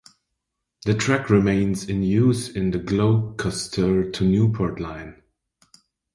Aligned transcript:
The 0.85 0.95
track 0.95 1.29
remains 1.29 1.83
in 1.87 2.01
use 2.01 2.57
on 2.57 2.71
the 2.71 2.79
Gloucester 2.79 4.09
to 4.09 4.23
Newport 4.25 4.79
line. 4.79 5.21